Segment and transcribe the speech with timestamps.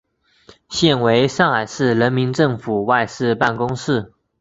[0.67, 4.13] 现为上海市人民政府外事办公室。